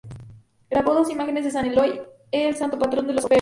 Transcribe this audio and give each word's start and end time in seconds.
Grabó 0.67 0.95
dos 0.95 1.11
imágenes 1.11 1.43
de 1.43 1.51
San 1.51 1.67
Eloy, 1.67 2.01
el 2.31 2.55
santo 2.55 2.79
patrón 2.79 3.05
de 3.05 3.13
los 3.13 3.25
orfebres. 3.25 3.29